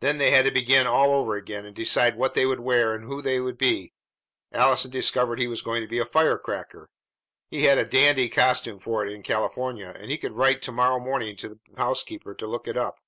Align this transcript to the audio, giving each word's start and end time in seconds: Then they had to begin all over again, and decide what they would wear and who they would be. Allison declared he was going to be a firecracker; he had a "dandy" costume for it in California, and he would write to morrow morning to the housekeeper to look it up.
Then 0.00 0.16
they 0.16 0.30
had 0.30 0.46
to 0.46 0.50
begin 0.50 0.86
all 0.86 1.12
over 1.12 1.34
again, 1.34 1.66
and 1.66 1.76
decide 1.76 2.16
what 2.16 2.32
they 2.32 2.46
would 2.46 2.60
wear 2.60 2.94
and 2.94 3.04
who 3.04 3.20
they 3.20 3.38
would 3.38 3.58
be. 3.58 3.92
Allison 4.50 4.90
declared 4.90 5.38
he 5.38 5.46
was 5.46 5.60
going 5.60 5.82
to 5.82 5.86
be 5.86 5.98
a 5.98 6.06
firecracker; 6.06 6.88
he 7.50 7.64
had 7.64 7.76
a 7.76 7.84
"dandy" 7.84 8.30
costume 8.30 8.78
for 8.80 9.04
it 9.06 9.12
in 9.12 9.22
California, 9.22 9.92
and 9.98 10.10
he 10.10 10.18
would 10.22 10.32
write 10.32 10.62
to 10.62 10.72
morrow 10.72 10.98
morning 10.98 11.36
to 11.36 11.50
the 11.50 11.60
housekeeper 11.76 12.34
to 12.34 12.46
look 12.46 12.66
it 12.66 12.78
up. 12.78 12.98